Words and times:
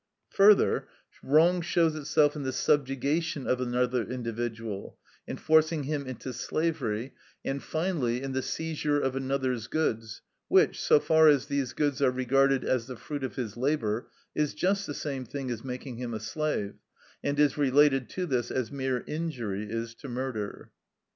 Further, 0.31 0.87
wrong 1.21 1.61
shows 1.61 1.93
itself 1.93 2.35
in 2.35 2.41
the 2.41 2.51
subjugation 2.51 3.45
of 3.45 3.61
another 3.61 4.01
individual, 4.01 4.97
in 5.27 5.37
forcing 5.37 5.83
him 5.83 6.07
into 6.07 6.33
slavery, 6.33 7.13
and, 7.45 7.61
finally, 7.61 8.23
in 8.23 8.31
the 8.31 8.41
seizure 8.41 8.99
of 8.99 9.15
another's 9.15 9.67
goods, 9.67 10.23
which, 10.47 10.81
so 10.81 10.99
far 10.99 11.27
as 11.27 11.45
these 11.45 11.73
goods 11.73 12.01
are 12.01 12.09
regarded 12.09 12.65
as 12.65 12.87
the 12.87 12.95
fruit 12.97 13.23
of 13.23 13.35
his 13.35 13.55
labour, 13.55 14.09
is 14.33 14.55
just 14.55 14.87
the 14.87 14.95
same 14.95 15.23
thing 15.23 15.51
as 15.51 15.63
making 15.63 15.97
him 15.97 16.15
a 16.15 16.19
slave, 16.19 16.73
and 17.23 17.39
is 17.39 17.55
related 17.55 18.09
to 18.09 18.25
this 18.25 18.49
as 18.49 18.71
mere 18.71 19.03
injury 19.05 19.69
is 19.69 19.93
to 19.93 20.09
murder. 20.09 20.71